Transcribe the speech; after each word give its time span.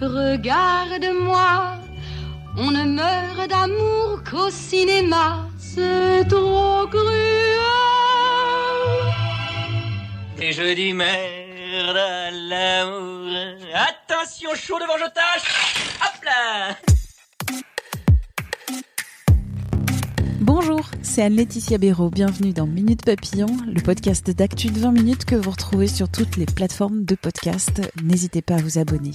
Regarde-moi, 0.00 1.76
on 2.56 2.70
ne 2.70 2.84
meurt 2.84 3.50
d'amour 3.50 4.22
qu'au 4.28 4.48
cinéma, 4.48 5.46
c'est 5.58 6.26
trop 6.26 6.86
cruel. 6.86 7.60
Et 10.40 10.52
je 10.52 10.74
dis 10.74 10.94
merde 10.94 11.96
à 11.98 12.30
l'amour. 12.30 13.28
Attention, 13.74 14.54
chaud 14.54 14.78
devant 14.80 14.96
je 14.96 15.10
tâche. 15.10 16.00
Hop 16.02 16.24
là 16.24 16.76
Bonjour, 20.40 20.90
c'est 21.02 21.22
Anne-Laetitia 21.24 21.76
Béraud. 21.76 22.08
Bienvenue 22.08 22.54
dans 22.54 22.66
Minute 22.66 23.04
Papillon, 23.04 23.54
le 23.66 23.82
podcast 23.82 24.30
d'actu 24.30 24.68
de 24.68 24.80
20 24.80 24.92
minutes 24.92 25.24
que 25.26 25.34
vous 25.34 25.50
retrouvez 25.50 25.88
sur 25.88 26.08
toutes 26.08 26.38
les 26.38 26.46
plateformes 26.46 27.04
de 27.04 27.14
podcast. 27.14 27.82
N'hésitez 28.02 28.40
pas 28.40 28.54
à 28.54 28.62
vous 28.62 28.78
abonner. 28.78 29.12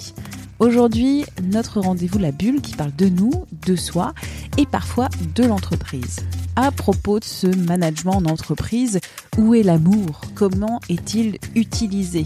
Aujourd'hui, 0.59 1.25
notre 1.43 1.81
rendez-vous 1.81 2.17
La 2.17 2.31
Bulle 2.31 2.61
qui 2.61 2.75
parle 2.75 2.95
de 2.95 3.09
nous, 3.09 3.45
de 3.65 3.75
soi 3.75 4.13
et 4.57 4.65
parfois 4.65 5.09
de 5.35 5.43
l'entreprise. 5.43 6.21
À 6.55 6.71
propos 6.71 7.19
de 7.19 7.25
ce 7.25 7.47
management 7.47 8.15
en 8.15 8.25
entreprise, 8.25 9.01
où 9.37 9.53
est 9.53 9.63
l'amour? 9.63 10.21
Comment 10.33 10.79
est-il 10.87 11.39
utilisé? 11.55 12.23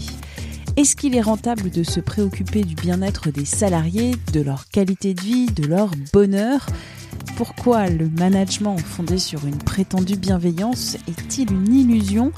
Est-ce 0.76 0.94
qu'il 0.94 1.16
est 1.16 1.20
rentable 1.20 1.70
de 1.70 1.82
se 1.82 1.98
préoccuper 1.98 2.62
du 2.62 2.76
bien-être 2.76 3.32
des 3.32 3.44
salariés, 3.44 4.14
de 4.32 4.40
leur 4.40 4.68
qualité 4.68 5.12
de 5.12 5.20
vie, 5.20 5.46
de 5.46 5.66
leur 5.66 5.90
bonheur? 6.12 6.66
Pourquoi 7.36 7.88
le 7.88 8.08
management 8.08 8.76
fondé 8.78 9.18
sur 9.18 9.44
une 9.44 9.58
prétendue 9.58 10.16
bienveillance 10.16 10.96
est-il 11.08 11.50
une 11.50 11.74
illusion? 11.74 12.30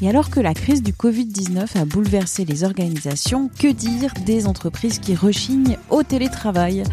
Et 0.00 0.08
alors 0.08 0.30
que 0.30 0.40
la 0.40 0.54
crise 0.54 0.82
du 0.82 0.92
Covid-19 0.92 1.76
a 1.76 1.84
bouleversé 1.84 2.44
les 2.44 2.64
organisations, 2.64 3.50
que 3.58 3.70
dire 3.72 4.12
des 4.24 4.46
entreprises 4.46 4.98
qui 4.98 5.14
rechignent 5.14 5.78
au 5.90 6.02
télétravail? 6.02 6.84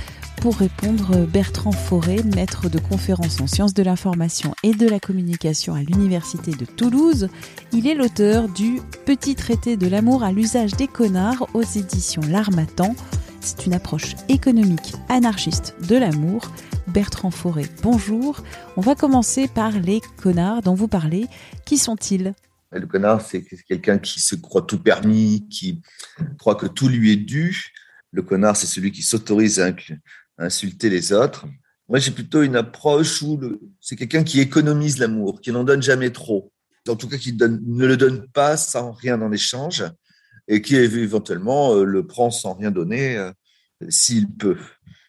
Pour 0.42 0.58
répondre, 0.58 1.26
Bertrand 1.26 1.72
Forêt, 1.72 2.22
maître 2.36 2.70
de 2.70 2.78
conférences 2.78 3.42
en 3.42 3.48
sciences 3.48 3.73
de 3.73 3.83
l'information 3.83 4.53
et 4.64 4.73
de 4.73 4.88
la 4.88 5.00
communication 5.00 5.73
à 5.73 5.81
l'Université 5.81 6.52
de 6.52 6.66
Toulouse, 6.66 7.30
il 7.72 7.88
est 7.88 7.95
l'auteur 7.95 8.48
du 8.50 8.80
Petit 9.06 9.36
traité 9.36 9.78
de 9.78 9.88
l'amour 9.88 10.23
à 10.23 10.31
l'usage 10.31 10.73
des 10.73 10.88
connards 10.88 11.48
aux 11.53 11.64
éditions 11.64 12.22
L'Armatan. 12.30 12.95
C'est 13.39 13.66
une 13.66 13.73
approche 13.73 14.16
économique 14.30 14.94
anarchiste 15.09 15.76
de 15.88 15.95
l'amour 15.95 16.52
Bertrand 16.88 17.31
Forêt. 17.31 17.70
Bonjour. 17.81 18.42
On 18.78 18.81
va 18.81 18.95
commencer 18.95 19.48
par 19.48 19.72
les 19.72 20.02
connards 20.22 20.61
dont 20.61 20.76
vous 20.76 20.88
parlez. 20.88 21.28
Qui 21.66 21.78
sont-ils? 21.78 22.33
Le 22.75 22.87
connard, 22.87 23.21
c'est 23.21 23.43
quelqu'un 23.67 23.97
qui 23.97 24.19
se 24.19 24.35
croit 24.35 24.63
tout 24.63 24.81
permis, 24.81 25.47
qui 25.49 25.81
croit 26.37 26.55
que 26.55 26.67
tout 26.67 26.89
lui 26.89 27.11
est 27.13 27.15
dû. 27.15 27.71
Le 28.11 28.21
connard, 28.21 28.57
c'est 28.57 28.67
celui 28.67 28.91
qui 28.91 29.01
s'autorise 29.01 29.59
à 29.59 29.71
insulter 30.37 30.89
les 30.89 31.13
autres. 31.13 31.47
Moi, 31.87 31.99
j'ai 31.99 32.11
plutôt 32.11 32.41
une 32.41 32.55
approche 32.55 33.21
où 33.21 33.39
c'est 33.80 33.95
quelqu'un 33.95 34.23
qui 34.23 34.41
économise 34.41 34.97
l'amour, 34.97 35.39
qui 35.39 35.52
n'en 35.52 35.64
donne 35.64 35.81
jamais 35.81 36.11
trop. 36.11 36.52
En 36.89 36.95
tout 36.95 37.08
cas, 37.08 37.17
qui 37.17 37.33
ne 37.33 37.85
le 37.85 37.97
donne 37.97 38.27
pas 38.27 38.58
sans 38.58 38.91
rien 38.91 39.21
en 39.21 39.31
échange 39.31 39.85
et 40.47 40.61
qui 40.61 40.75
éventuellement 40.75 41.73
euh, 41.73 41.83
le 41.83 42.05
prend 42.05 42.30
sans 42.30 42.53
rien 42.53 42.69
donner 42.69 43.17
euh, 43.17 43.31
s'il 43.89 44.30
peut 44.30 44.58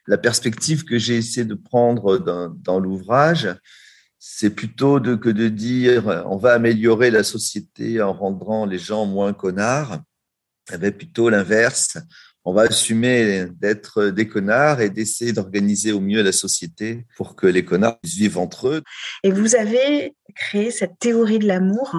la 0.06 0.16
perspective 0.16 0.84
que 0.84 0.98
j'ai 0.98 1.16
essayé 1.16 1.44
de 1.44 1.54
prendre 1.54 2.18
dans, 2.18 2.48
dans 2.48 2.80
l'ouvrage, 2.80 3.48
c'est 4.28 4.50
plutôt 4.50 4.98
de, 4.98 5.14
que 5.14 5.28
de 5.28 5.48
dire 5.48 6.24
on 6.26 6.36
va 6.36 6.54
améliorer 6.54 7.12
la 7.12 7.22
société 7.22 8.02
en 8.02 8.12
rendant 8.12 8.66
les 8.66 8.78
gens 8.78 9.06
moins 9.06 9.32
connards, 9.32 10.00
avait 10.68 10.90
plutôt 10.90 11.30
l'inverse. 11.30 11.96
On 12.44 12.52
va 12.52 12.62
assumer 12.62 13.46
d'être 13.60 14.08
des 14.08 14.26
connards 14.26 14.80
et 14.80 14.90
d'essayer 14.90 15.32
d'organiser 15.32 15.92
au 15.92 16.00
mieux 16.00 16.22
la 16.22 16.32
société 16.32 17.06
pour 17.16 17.36
que 17.36 17.46
les 17.46 17.64
connards 17.64 17.98
vivre 18.02 18.40
entre 18.40 18.68
eux. 18.68 18.82
Et 19.22 19.30
vous 19.30 19.54
avez 19.54 20.16
créé 20.34 20.72
cette 20.72 20.98
théorie 20.98 21.38
de 21.38 21.46
l'amour. 21.46 21.96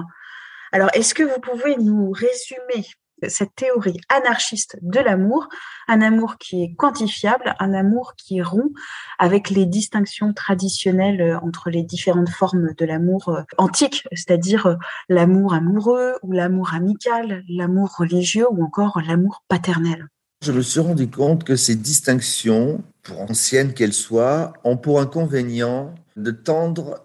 Alors, 0.70 0.90
est-ce 0.92 1.14
que 1.14 1.22
vous 1.22 1.40
pouvez 1.40 1.76
nous 1.76 2.10
résumer 2.10 2.86
cette 3.26 3.54
théorie 3.56 4.00
anarchiste 4.08 4.78
de 4.82 5.00
l'amour, 5.00 5.48
un 5.88 6.00
amour 6.00 6.36
qui 6.38 6.62
est 6.62 6.74
quantifiable, 6.74 7.54
un 7.58 7.72
amour 7.72 8.14
qui 8.16 8.40
rompt 8.42 8.72
avec 9.18 9.50
les 9.50 9.66
distinctions 9.66 10.32
traditionnelles 10.32 11.20
euh, 11.20 11.38
entre 11.40 11.70
les 11.70 11.82
différentes 11.82 12.28
formes 12.28 12.72
de 12.76 12.84
l'amour 12.84 13.28
euh, 13.30 13.42
antique, 13.56 14.06
c'est-à-dire 14.12 14.66
euh, 14.66 14.74
l'amour 15.08 15.54
amoureux 15.54 16.14
ou 16.22 16.32
l'amour 16.32 16.74
amical, 16.74 17.42
l'amour 17.48 17.96
religieux 17.96 18.46
ou 18.50 18.62
encore 18.62 19.00
l'amour 19.06 19.42
paternel. 19.48 20.06
Je 20.42 20.52
me 20.52 20.62
suis 20.62 20.80
rendu 20.80 21.08
compte 21.10 21.42
que 21.42 21.56
ces 21.56 21.74
distinctions, 21.74 22.84
pour 23.02 23.20
anciennes 23.22 23.74
qu'elles 23.74 23.92
soient, 23.92 24.52
ont 24.62 24.76
pour 24.76 25.00
inconvénient 25.00 25.94
de 26.16 26.30
tendre 26.30 27.02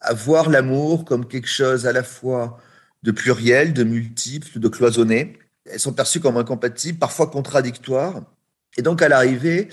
à 0.00 0.14
voir 0.14 0.48
l'amour 0.48 1.04
comme 1.04 1.26
quelque 1.26 1.48
chose 1.48 1.86
à 1.86 1.92
la 1.92 2.02
fois 2.02 2.58
de 3.04 3.10
pluriel, 3.10 3.74
de 3.74 3.84
multiple, 3.84 4.58
de 4.58 4.68
cloisonné. 4.68 5.38
Elles 5.66 5.78
sont 5.78 5.92
perçues 5.92 6.20
comme 6.20 6.38
incompatibles, 6.38 6.98
parfois 6.98 7.26
contradictoires. 7.26 8.22
Et 8.78 8.82
donc, 8.82 9.02
à 9.02 9.08
l'arrivée, 9.08 9.68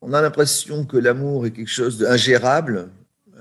on 0.00 0.12
a 0.12 0.20
l'impression 0.20 0.84
que 0.84 0.96
l'amour 0.96 1.46
est 1.46 1.52
quelque 1.52 1.70
chose 1.70 1.98
d'ingérable, 1.98 2.90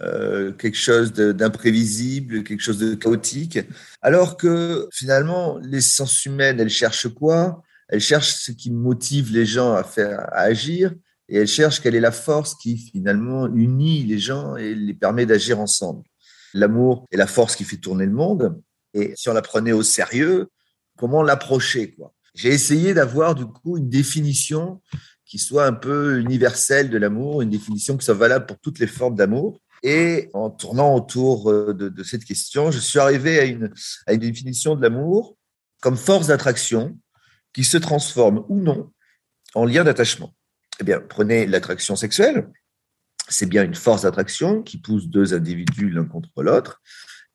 euh, 0.04 0.52
quelque 0.52 0.78
chose 0.78 1.12
d'imprévisible, 1.12 2.44
quelque 2.44 2.62
chose 2.62 2.78
de 2.78 2.94
chaotique, 2.94 3.60
alors 4.04 4.38
que 4.38 4.88
finalement, 4.94 5.58
l'essence 5.58 6.24
humaine, 6.26 6.60
elle 6.60 6.70
cherche 6.70 7.08
quoi? 7.10 7.64
Elle 7.90 8.00
cherche 8.00 8.34
ce 8.34 8.52
qui 8.52 8.70
motive 8.70 9.34
les 9.34 9.46
gens 9.46 9.74
à 9.74 9.84
faire, 9.84 10.20
à 10.32 10.42
agir, 10.42 10.94
et 11.30 11.38
elle 11.38 11.48
cherche 11.48 11.82
quelle 11.82 11.96
est 11.96 12.00
la 12.00 12.12
force 12.12 12.56
qui 12.56 12.78
finalement 12.78 13.48
unit 13.48 14.04
les 14.04 14.20
gens 14.20 14.56
et 14.56 14.76
les 14.76 14.94
permet 14.94 15.26
d'agir 15.26 15.60
ensemble. 15.60 16.04
L'amour 16.54 17.08
est 17.12 17.18
la 17.18 17.28
force 17.28 17.56
qui 17.56 17.64
fait 17.64 17.78
tourner 17.78 18.06
le 18.06 18.12
monde, 18.12 18.62
et 18.94 19.14
si 19.16 19.30
on 19.30 19.34
la 19.34 19.42
prenait 19.42 19.72
au 19.72 19.84
sérieux, 19.84 20.50
comment 20.98 21.24
l'approcher 21.24 21.94
quoi? 21.94 22.14
J'ai 22.34 22.50
essayé 22.50 22.94
d'avoir 22.94 23.36
du 23.36 23.46
coup 23.46 23.78
une 23.78 23.90
définition 23.90 24.82
qui 25.26 25.38
soit 25.38 25.66
un 25.66 25.74
peu 25.74 26.20
universelle 26.20 26.90
de 26.90 26.98
l'amour, 26.98 27.42
une 27.42 27.50
définition 27.50 27.98
qui 27.98 28.06
soit 28.06 28.14
valable 28.14 28.46
pour 28.46 28.60
toutes 28.60 28.80
les 28.80 28.88
formes 28.88 29.16
d'amour. 29.16 29.60
Et 29.84 30.30
en 30.34 30.50
tournant 30.50 30.94
autour 30.96 31.50
euh, 31.50 31.74
de, 31.74 32.04
cette 32.04 32.24
question, 32.24 32.70
je 32.70 32.80
suis 32.80 33.00
arrivé 33.00 33.40
à 33.40 33.46
une, 33.46 33.74
à 34.08 34.14
une 34.14 34.20
définition 34.20 34.76
de 34.76 34.82
l'amour 34.82 35.38
comme 35.82 35.98
force 35.98 36.28
d'attraction 36.28 36.98
qui 37.54 37.64
se 37.64 37.78
transforme 37.78 38.46
ou 38.48 38.62
non 38.62 38.92
en 39.56 39.66
lien 39.66 39.84
d'attachement. 39.84 40.34
Eh 40.80 40.84
bien, 40.84 41.00
prenez 41.00 41.48
l'attraction 41.48 41.96
sexuelle. 41.96 42.50
C'est 43.28 43.48
bien 43.48 43.64
une 43.64 43.76
force 43.76 44.04
d'attraction 44.04 44.62
qui 44.62 44.78
pousse 44.78 45.08
deux 45.08 45.34
individus 45.34 45.90
l'un 45.90 46.06
contre 46.06 46.44
l'autre 46.44 46.82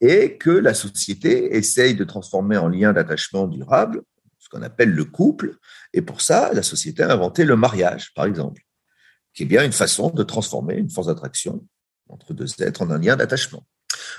et 0.01 0.37
que 0.37 0.51
la 0.51 0.75
société 0.75 1.57
essaye 1.57 1.95
de 1.95 2.05
transformer 2.05 2.57
en 2.57 2.69
lien 2.69 2.93
d'attachement 2.93 3.47
durable, 3.47 4.03
ce 4.39 4.49
qu'on 4.49 4.63
appelle 4.63 4.91
le 4.91 5.05
couple. 5.05 5.57
Et 5.93 6.03
pour 6.03 6.21
ça, 6.21 6.53
la 6.53 6.63
société 6.63 7.03
a 7.03 7.13
inventé 7.13 7.45
le 7.45 7.57
mariage, 7.57 8.13
par 8.15 8.27
exemple, 8.27 8.63
qui 9.35 9.45
est 9.45 9.47
bien 9.47 9.65
une 9.65 9.73
façon 9.73 10.11
de 10.11 10.23
transformer 10.23 10.75
une 10.77 10.91
force 10.91 11.07
d'attraction 11.07 11.67
entre 12.09 12.35
deux 12.35 12.47
êtres 12.63 12.83
en 12.83 12.91
un 12.91 12.99
lien 12.99 13.17
d'attachement. 13.17 13.67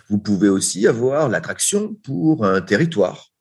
Vous 0.10 0.18
pouvez 0.18 0.50
aussi 0.50 0.88
avoir 0.88 1.30
l'attraction 1.30 1.96
pour 2.04 2.46
un 2.46 2.62
territoire. 2.62 3.31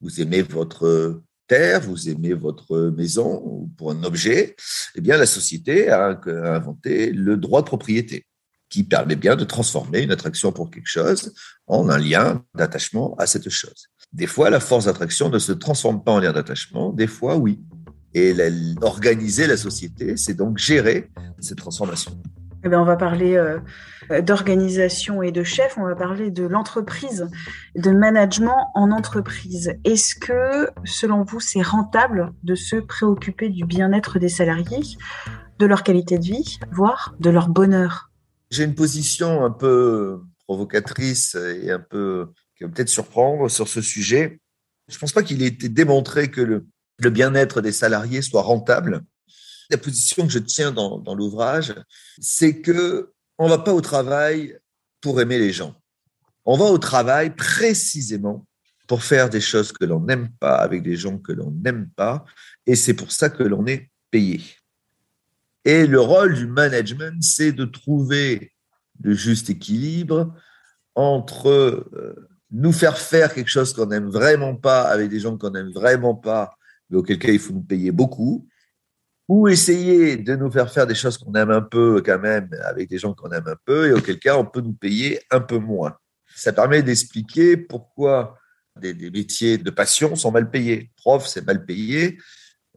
Vous 0.00 0.20
aimez 0.20 0.42
votre 0.42 1.22
terre, 1.46 1.80
vous 1.80 2.08
aimez 2.08 2.32
votre 2.32 2.90
maison 2.96 3.42
ou 3.44 3.70
pour 3.76 3.90
un 3.90 4.02
objet, 4.02 4.56
eh 4.94 5.00
bien 5.00 5.16
la 5.16 5.26
société 5.26 5.90
a 5.90 6.18
inventé 6.26 7.12
le 7.12 7.36
droit 7.36 7.60
de 7.60 7.66
propriété 7.66 8.26
qui 8.74 8.82
permet 8.82 9.14
bien 9.14 9.36
de 9.36 9.44
transformer 9.44 10.00
une 10.00 10.10
attraction 10.10 10.50
pour 10.50 10.68
quelque 10.68 10.88
chose 10.88 11.32
en 11.68 11.88
un 11.88 11.96
lien 11.96 12.42
d'attachement 12.56 13.14
à 13.18 13.26
cette 13.26 13.48
chose. 13.48 13.86
Des 14.12 14.26
fois, 14.26 14.50
la 14.50 14.58
force 14.58 14.86
d'attraction 14.86 15.28
ne 15.28 15.38
se 15.38 15.52
transforme 15.52 16.02
pas 16.02 16.10
en 16.10 16.18
lien 16.18 16.32
d'attachement, 16.32 16.90
des 16.92 17.06
fois, 17.06 17.36
oui. 17.36 17.62
Et 18.14 18.34
organiser 18.82 19.46
la 19.46 19.56
société, 19.56 20.16
c'est 20.16 20.34
donc 20.34 20.58
gérer 20.58 21.08
cette 21.38 21.58
transformation. 21.58 22.20
Eh 22.64 22.68
ben, 22.68 22.80
on 22.80 22.84
va 22.84 22.96
parler 22.96 23.36
euh, 23.36 23.60
d'organisation 24.22 25.22
et 25.22 25.30
de 25.30 25.44
chef, 25.44 25.78
on 25.78 25.84
va 25.84 25.94
parler 25.94 26.32
de 26.32 26.42
l'entreprise, 26.42 27.28
de 27.76 27.90
management 27.92 28.72
en 28.74 28.90
entreprise. 28.90 29.72
Est-ce 29.84 30.16
que, 30.16 30.68
selon 30.84 31.22
vous, 31.22 31.38
c'est 31.38 31.62
rentable 31.62 32.32
de 32.42 32.56
se 32.56 32.74
préoccuper 32.74 33.50
du 33.50 33.64
bien-être 33.64 34.18
des 34.18 34.28
salariés, 34.28 34.82
de 35.60 35.66
leur 35.66 35.84
qualité 35.84 36.18
de 36.18 36.24
vie, 36.24 36.58
voire 36.72 37.14
de 37.20 37.30
leur 37.30 37.48
bonheur? 37.48 38.10
J'ai 38.54 38.62
une 38.62 38.76
position 38.76 39.44
un 39.44 39.50
peu 39.50 40.20
provocatrice 40.46 41.34
et 41.34 41.72
un 41.72 41.80
peu 41.80 42.28
qui 42.56 42.62
va 42.62 42.70
peut-être 42.70 42.88
surprendre 42.88 43.48
sur 43.48 43.66
ce 43.66 43.82
sujet. 43.82 44.38
Je 44.86 44.94
ne 44.94 45.00
pense 45.00 45.10
pas 45.10 45.24
qu'il 45.24 45.42
ait 45.42 45.48
été 45.48 45.68
démontré 45.68 46.30
que 46.30 46.40
le, 46.40 47.10
bien-être 47.10 47.60
des 47.60 47.72
salariés 47.72 48.22
soit 48.22 48.42
rentable 48.42 49.02
la 49.70 49.78
position 49.78 50.24
que 50.24 50.32
je 50.32 50.38
tiens 50.38 50.70
dans, 50.70 51.14
l'ouvrage, 51.16 51.74
c'est 52.20 52.60
que 52.60 53.12
on 53.38 53.48
va 53.48 53.58
pas 53.58 53.72
au 53.72 53.80
travail 53.80 54.56
pour 55.00 55.20
aimer 55.20 55.38
les 55.38 55.50
gens. 55.50 55.74
On 56.44 56.56
va 56.56 56.66
au 56.66 56.78
travail 56.78 57.34
précisément 57.34 58.46
pour 58.86 59.02
faire 59.02 59.30
des 59.30 59.40
choses 59.40 59.72
que 59.72 59.84
l'on 59.84 60.00
n'aime 60.00 60.28
pas 60.38 60.56
avec 60.56 60.84
des 60.84 60.94
gens 60.94 61.18
que 61.18 61.32
l'on 61.32 61.50
n'aime 61.50 61.90
pas, 61.96 62.24
et 62.66 62.76
c'est 62.76 62.94
pour 62.94 63.10
ça 63.10 63.30
que 63.30 63.42
l'on 63.42 63.66
est 63.66 63.90
payé. 64.12 64.44
Et 65.64 65.86
le 65.86 66.00
rôle 66.00 66.34
du 66.34 66.46
management, 66.46 67.22
c'est 67.22 67.52
de 67.52 67.64
trouver 67.64 68.52
le 69.02 69.14
juste 69.14 69.50
équilibre 69.50 70.34
entre 70.94 71.48
euh, 71.48 72.28
nous 72.50 72.72
faire 72.72 72.98
faire 72.98 73.34
quelque 73.34 73.50
chose 73.50 73.72
qu'on 73.72 73.86
n'aime 73.86 74.08
vraiment 74.08 74.54
pas 74.54 74.82
avec 74.82 75.08
des 75.08 75.20
gens 75.20 75.36
qu'on 75.36 75.50
n'aime 75.50 75.72
vraiment 75.72 76.14
pas, 76.14 76.54
mais 76.88 76.98
auquel 76.98 77.18
cas 77.18 77.32
il 77.32 77.38
faut 77.38 77.52
nous 77.52 77.62
payer 77.62 77.90
beaucoup, 77.90 78.46
ou 79.28 79.48
essayer 79.48 80.16
de 80.16 80.36
nous 80.36 80.50
faire 80.50 80.70
faire 80.70 80.86
des 80.86 80.94
choses 80.94 81.18
qu'on 81.18 81.34
aime 81.34 81.50
un 81.50 81.62
peu 81.62 82.02
quand 82.04 82.18
même 82.18 82.48
avec 82.64 82.88
des 82.88 82.98
gens 82.98 83.14
qu'on 83.14 83.30
aime 83.30 83.48
un 83.48 83.56
peu 83.64 83.88
et 83.88 83.92
auquel 83.92 84.18
cas 84.18 84.36
on 84.36 84.44
peut 84.44 84.60
nous 84.60 84.74
payer 84.74 85.20
un 85.30 85.40
peu 85.40 85.58
moins. 85.58 85.96
Ça 86.36 86.52
permet 86.52 86.82
d'expliquer 86.82 87.56
pourquoi 87.56 88.38
des, 88.80 88.94
métiers 89.10 89.56
de 89.56 89.70
passion 89.70 90.14
sont 90.16 90.30
mal 90.30 90.50
payés. 90.50 90.90
Prof, 90.96 91.26
c'est 91.26 91.46
mal 91.46 91.64
payé 91.64 92.18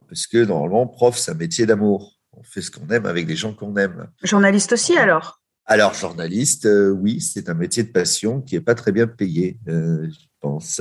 parce 0.08 0.26
que 0.26 0.44
normalement, 0.44 0.86
prof, 0.86 1.18
c'est 1.18 1.32
un 1.32 1.34
métier 1.34 1.66
d'amour. 1.66 2.17
On 2.38 2.42
fait 2.44 2.62
ce 2.62 2.70
qu'on 2.70 2.88
aime 2.88 3.06
avec 3.06 3.26
des 3.26 3.34
gens 3.34 3.52
qu'on 3.52 3.76
aime. 3.76 4.08
Journaliste 4.22 4.72
aussi 4.72 4.96
alors? 4.96 5.40
Alors, 5.66 5.92
journaliste, 5.92 6.66
euh, 6.66 6.90
oui, 6.90 7.20
c'est 7.20 7.48
un 7.48 7.54
métier 7.54 7.82
de 7.82 7.90
passion 7.90 8.40
qui 8.40 8.54
est 8.54 8.60
pas 8.60 8.76
très 8.76 8.92
bien 8.92 9.08
payé, 9.08 9.58
euh, 9.68 10.08
je 10.08 10.26
pense. 10.40 10.80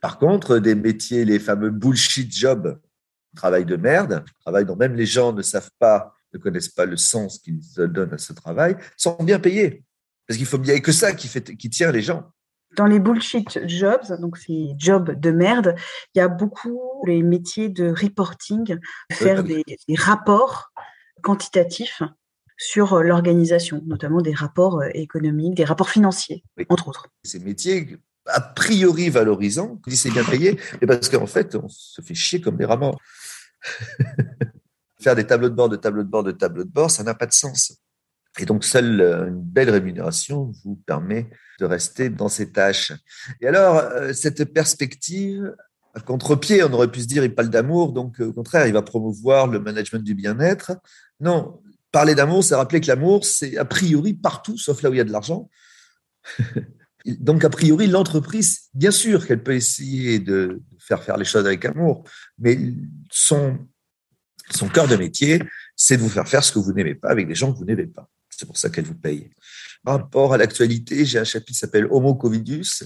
Par 0.00 0.18
contre, 0.18 0.58
des 0.58 0.74
métiers, 0.74 1.24
les 1.24 1.38
fameux 1.38 1.70
bullshit 1.70 2.34
jobs, 2.34 2.80
travail 3.36 3.66
de 3.66 3.76
merde, 3.76 4.24
travail 4.40 4.64
dont 4.64 4.76
même 4.76 4.94
les 4.94 5.06
gens 5.06 5.32
ne 5.32 5.42
savent 5.42 5.70
pas, 5.78 6.14
ne 6.32 6.38
connaissent 6.38 6.70
pas 6.70 6.86
le 6.86 6.96
sens 6.96 7.38
qu'ils 7.38 7.60
donnent 7.76 8.14
à 8.14 8.18
ce 8.18 8.32
travail, 8.32 8.76
sont 8.96 9.16
bien 9.22 9.38
payés. 9.38 9.84
Parce 10.26 10.38
qu'il 10.38 10.46
faut 10.46 10.58
bien 10.58 10.80
que 10.80 10.90
ça 10.90 11.12
qui, 11.12 11.28
fait, 11.28 11.54
qui 11.56 11.68
tient 11.68 11.92
les 11.92 12.02
gens. 12.02 12.24
Dans 12.76 12.86
les 12.86 12.98
bullshit 12.98 13.68
jobs, 13.68 14.20
donc 14.20 14.36
ces 14.36 14.74
jobs 14.78 15.12
de 15.12 15.30
merde, 15.30 15.76
il 16.14 16.18
y 16.18 16.22
a 16.22 16.28
beaucoup 16.28 16.80
les 17.06 17.22
métiers 17.22 17.68
de 17.68 17.88
reporting, 17.90 18.78
faire 19.12 19.44
des, 19.44 19.64
rapports 19.96 20.72
quantitatifs 21.24 22.02
sur 22.56 23.02
l'organisation, 23.02 23.82
notamment 23.86 24.20
des 24.20 24.32
rapports 24.32 24.80
euh, 24.80 24.88
économiques, 24.94 25.54
des 25.54 25.64
rapports 25.64 25.90
financiers, 25.90 26.44
entre 26.68 26.88
autres. 26.88 27.08
Ces 27.24 27.40
métiers 27.40 27.98
a 28.26 28.40
priori 28.40 29.10
valorisants, 29.10 29.80
c'est 29.88 30.10
bien 30.10 30.24
payé, 30.24 30.58
mais 30.80 30.86
parce 30.86 31.08
qu'en 31.08 31.26
fait, 31.26 31.56
on 31.56 31.68
se 31.68 32.00
fait 32.00 32.14
chier 32.14 32.40
comme 32.40 32.56
des 32.56 32.64
rats 32.64 32.78
Faire 35.00 35.16
des 35.16 35.26
tableaux 35.26 35.48
de 35.48 35.54
bord, 35.54 35.68
de 35.68 35.76
tableaux 35.76 36.02
de 36.02 36.08
bord, 36.08 36.22
de 36.22 36.32
tableaux 36.32 36.64
de 36.64 36.70
bord, 36.70 36.90
ça 36.90 37.02
n'a 37.02 37.14
pas 37.14 37.26
de 37.26 37.32
sens. 37.32 37.72
Et 38.38 38.46
donc, 38.46 38.64
seule 38.64 39.00
euh, 39.00 39.28
une 39.28 39.42
belle 39.42 39.70
rémunération 39.70 40.52
vous 40.64 40.76
permet 40.86 41.28
de 41.60 41.66
rester 41.66 42.08
dans 42.08 42.28
ces 42.28 42.50
tâches. 42.50 42.92
Et 43.40 43.46
alors, 43.46 43.76
euh, 43.76 44.12
cette 44.12 44.52
perspective, 44.52 45.54
à 45.94 46.00
contre-pied, 46.00 46.64
on 46.64 46.72
aurait 46.72 46.90
pu 46.90 47.00
se 47.00 47.06
dire, 47.06 47.22
il 47.22 47.34
parle 47.34 47.48
d'amour, 47.48 47.92
donc 47.92 48.20
euh, 48.20 48.26
au 48.26 48.32
contraire, 48.32 48.66
il 48.66 48.72
va 48.72 48.82
promouvoir 48.82 49.46
le 49.46 49.60
management 49.60 50.02
du 50.02 50.14
bien-être. 50.14 50.72
Non, 51.24 51.62
parler 51.90 52.14
d'amour, 52.14 52.44
c'est 52.44 52.54
rappeler 52.54 52.82
que 52.82 52.86
l'amour, 52.86 53.24
c'est 53.24 53.56
a 53.56 53.64
priori 53.64 54.12
partout, 54.12 54.58
sauf 54.58 54.82
là 54.82 54.90
où 54.90 54.92
il 54.94 54.98
y 54.98 55.00
a 55.00 55.04
de 55.04 55.12
l'argent. 55.12 55.48
Donc, 57.06 57.44
a 57.44 57.50
priori, 57.50 57.86
l'entreprise, 57.86 58.68
bien 58.74 58.90
sûr 58.90 59.26
qu'elle 59.26 59.42
peut 59.42 59.54
essayer 59.54 60.18
de 60.18 60.62
faire 60.78 61.02
faire 61.02 61.16
les 61.16 61.24
choses 61.24 61.46
avec 61.46 61.64
amour, 61.64 62.04
mais 62.38 62.58
son, 63.10 63.58
son 64.50 64.68
cœur 64.68 64.86
de 64.86 64.96
métier, 64.96 65.42
c'est 65.76 65.96
de 65.96 66.02
vous 66.02 66.10
faire 66.10 66.28
faire 66.28 66.44
ce 66.44 66.52
que 66.52 66.58
vous 66.58 66.72
n'aimez 66.72 66.94
pas 66.94 67.08
avec 67.08 67.26
des 67.26 67.34
gens 67.34 67.52
que 67.52 67.58
vous 67.58 67.64
n'aimez 67.64 67.86
pas. 67.86 68.08
C'est 68.28 68.46
pour 68.46 68.58
ça 68.58 68.68
qu'elle 68.68 68.84
vous 68.84 68.94
paye. 68.94 69.30
Par 69.82 69.96
rapport 69.96 70.34
à 70.34 70.38
l'actualité, 70.38 71.06
j'ai 71.06 71.18
un 71.18 71.24
chapitre 71.24 71.52
qui 71.52 71.58
s'appelle 71.58 71.86
Homo 71.90 72.14
Covidus, 72.14 72.84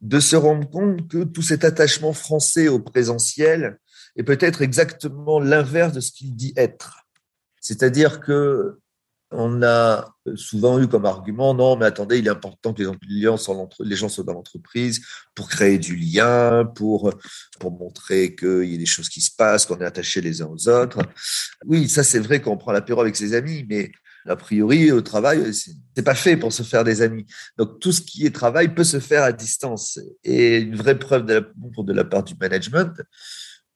de 0.00 0.20
se 0.20 0.36
rendre 0.36 0.68
compte 0.70 1.08
que 1.08 1.24
tout 1.24 1.42
cet 1.42 1.64
attachement 1.64 2.14
français 2.14 2.68
au 2.68 2.78
présentiel 2.78 3.78
est 4.16 4.22
peut-être 4.22 4.62
exactement 4.62 5.40
l'inverse 5.40 5.92
de 5.92 6.00
ce 6.00 6.12
qu'il 6.12 6.34
dit 6.34 6.52
être. 6.56 7.03
C'est-à-dire 7.64 8.20
que 8.20 8.78
on 9.30 9.62
a 9.64 10.14
souvent 10.36 10.78
eu 10.80 10.86
comme 10.86 11.06
argument, 11.06 11.54
non, 11.54 11.76
mais 11.76 11.86
attendez, 11.86 12.18
il 12.18 12.26
est 12.26 12.30
important 12.30 12.72
que 12.72 12.82
les, 13.08 13.96
gens 13.96 14.08
soient 14.08 14.24
dans 14.24 14.34
l'entreprise 14.34 15.04
pour 15.34 15.48
créer 15.48 15.78
du 15.78 15.96
lien, 15.96 16.64
pour, 16.76 17.12
pour 17.58 17.72
montrer 17.72 18.36
qu'il 18.36 18.66
y 18.66 18.74
a 18.74 18.78
des 18.78 18.86
choses 18.86 19.08
qui 19.08 19.20
se 19.20 19.34
passent, 19.34 19.66
qu'on 19.66 19.80
est 19.80 19.84
attachés 19.84 20.20
les 20.20 20.40
uns 20.40 20.46
aux 20.46 20.68
autres. 20.68 20.98
Oui, 21.66 21.88
ça 21.88 22.04
c'est 22.04 22.20
vrai 22.20 22.40
qu'on 22.40 22.56
prend 22.56 22.70
l'apéro 22.70 23.00
avec 23.00 23.16
ses 23.16 23.34
amis, 23.34 23.66
mais 23.68 23.90
a 24.26 24.36
priori, 24.36 24.92
au 24.92 25.00
travail, 25.00 25.52
c'est 25.52 26.02
pas 26.02 26.14
fait 26.14 26.36
pour 26.36 26.52
se 26.52 26.62
faire 26.62 26.84
des 26.84 27.02
amis. 27.02 27.26
Donc, 27.58 27.80
tout 27.80 27.92
ce 27.92 28.02
qui 28.02 28.26
est 28.26 28.34
travail 28.34 28.74
peut 28.74 28.84
se 28.84 29.00
faire 29.00 29.22
à 29.22 29.32
distance. 29.32 29.98
Et 30.22 30.58
une 30.58 30.76
vraie 30.76 30.98
preuve 30.98 31.26
de 31.26 31.34
la, 31.34 31.40
de 31.40 31.92
la 31.92 32.04
part 32.04 32.24
du 32.24 32.34
management 32.40 33.02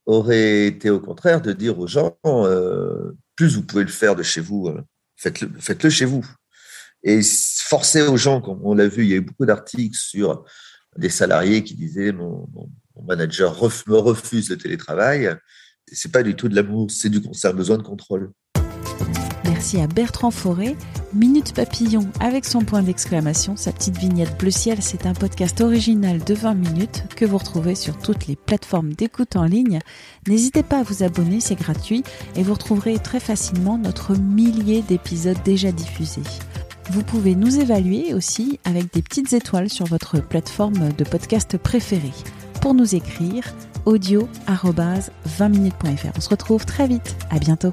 aurait 0.06 0.66
été 0.66 0.88
au 0.88 1.00
contraire 1.00 1.42
de 1.42 1.52
dire 1.52 1.78
aux 1.78 1.86
gens, 1.86 2.16
euh, 2.24 3.12
plus 3.38 3.54
vous 3.54 3.62
pouvez 3.62 3.84
le 3.84 3.90
faire 3.90 4.16
de 4.16 4.24
chez 4.24 4.40
vous, 4.40 4.66
euh, 4.66 4.82
faites-le 5.16 5.48
faites 5.60 5.88
chez 5.88 6.04
vous. 6.04 6.26
Et 7.04 7.20
forcer 7.22 8.02
aux 8.02 8.16
gens, 8.16 8.40
comme 8.40 8.58
on 8.64 8.74
l'a 8.74 8.88
vu, 8.88 9.04
il 9.04 9.10
y 9.10 9.12
a 9.12 9.16
eu 9.18 9.20
beaucoup 9.20 9.46
d'articles 9.46 9.96
sur 9.96 10.44
des 10.96 11.08
salariés 11.08 11.62
qui 11.62 11.76
disaient 11.76 12.10
mon, 12.10 12.48
manager 13.06 13.54
me 13.86 13.96
refuse 13.96 14.50
le 14.50 14.58
télétravail. 14.58 15.36
C'est 15.92 16.10
pas 16.10 16.24
du 16.24 16.34
tout 16.34 16.48
de 16.48 16.56
l'amour, 16.56 16.90
c'est 16.90 17.10
du 17.10 17.22
concert, 17.22 17.54
besoin 17.54 17.78
de 17.78 17.84
contrôle. 17.84 18.32
Merci 19.48 19.80
à 19.80 19.86
Bertrand 19.86 20.30
Forêt. 20.30 20.76
Minute 21.14 21.54
Papillon 21.54 22.06
avec 22.20 22.44
son 22.44 22.60
point 22.60 22.82
d'exclamation, 22.82 23.56
sa 23.56 23.72
petite 23.72 23.96
vignette 23.96 24.38
bleu 24.38 24.50
ciel, 24.50 24.82
c'est 24.82 25.06
un 25.06 25.14
podcast 25.14 25.62
original 25.62 26.22
de 26.22 26.34
20 26.34 26.54
minutes 26.54 27.04
que 27.16 27.24
vous 27.24 27.38
retrouvez 27.38 27.74
sur 27.74 27.96
toutes 27.96 28.26
les 28.26 28.36
plateformes 28.36 28.92
d'écoute 28.92 29.36
en 29.36 29.44
ligne. 29.44 29.78
N'hésitez 30.26 30.62
pas 30.62 30.80
à 30.80 30.82
vous 30.82 31.02
abonner, 31.02 31.40
c'est 31.40 31.54
gratuit 31.54 32.04
et 32.36 32.42
vous 32.42 32.52
retrouverez 32.52 32.98
très 32.98 33.20
facilement 33.20 33.78
notre 33.78 34.14
millier 34.16 34.82
d'épisodes 34.82 35.42
déjà 35.44 35.72
diffusés. 35.72 36.22
Vous 36.90 37.02
pouvez 37.02 37.34
nous 37.34 37.58
évaluer 37.58 38.12
aussi 38.12 38.60
avec 38.64 38.92
des 38.92 39.02
petites 39.02 39.32
étoiles 39.32 39.70
sur 39.70 39.86
votre 39.86 40.20
plateforme 40.20 40.92
de 40.92 41.04
podcast 41.04 41.56
préférée. 41.56 42.12
Pour 42.60 42.74
nous 42.74 42.94
écrire, 42.94 43.44
audio 43.86 44.28
20minutes.fr. 44.46 46.12
On 46.16 46.20
se 46.20 46.28
retrouve 46.28 46.66
très 46.66 46.86
vite. 46.86 47.16
À 47.30 47.38
bientôt. 47.38 47.72